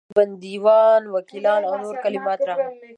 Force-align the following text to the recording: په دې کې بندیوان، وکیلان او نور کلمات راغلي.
په 0.01 0.05
دې 0.07 0.11
کې 0.11 0.15
بندیوان، 0.17 1.01
وکیلان 1.15 1.61
او 1.69 1.73
نور 1.83 1.95
کلمات 2.03 2.39
راغلي. 2.49 2.79